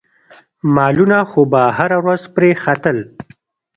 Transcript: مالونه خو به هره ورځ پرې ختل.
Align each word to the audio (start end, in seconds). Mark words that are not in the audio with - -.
مالونه 0.75 1.19
خو 1.29 1.41
به 1.51 1.61
هره 1.77 1.97
ورځ 2.03 2.21
پرې 2.35 2.51
ختل. 2.63 2.97